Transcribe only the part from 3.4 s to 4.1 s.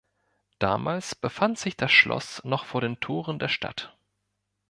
Stadt.